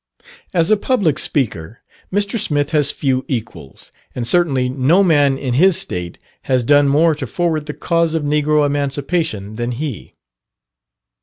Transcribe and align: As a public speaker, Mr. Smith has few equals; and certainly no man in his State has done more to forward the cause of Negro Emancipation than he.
As 0.51 0.71
a 0.71 0.77
public 0.77 1.19
speaker, 1.19 1.81
Mr. 2.11 2.39
Smith 2.39 2.71
has 2.71 2.89
few 2.89 3.23
equals; 3.27 3.91
and 4.15 4.27
certainly 4.27 4.67
no 4.67 5.03
man 5.03 5.37
in 5.37 5.53
his 5.53 5.77
State 5.77 6.17
has 6.45 6.63
done 6.63 6.87
more 6.87 7.13
to 7.13 7.27
forward 7.27 7.67
the 7.67 7.75
cause 7.75 8.15
of 8.15 8.23
Negro 8.23 8.65
Emancipation 8.65 9.57
than 9.57 9.73
he. 9.73 10.15